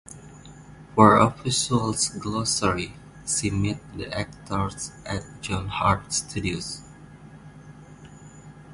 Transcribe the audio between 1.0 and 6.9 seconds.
a visual glossary, see Meet The Actors at John Hart Studios.